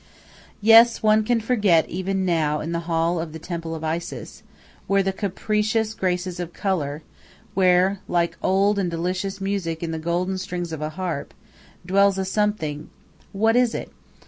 [0.61, 4.41] Yes, one can forget even now in the hall of the temple of Isis,
[4.87, 7.03] where the capricious graces of color,
[7.53, 11.35] where, like old and delicious music in the golden strings of a harp,
[11.85, 12.89] dwells a something
[13.31, 13.91] what is it?